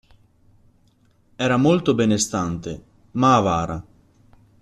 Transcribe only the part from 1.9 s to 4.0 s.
benestante, ma avara.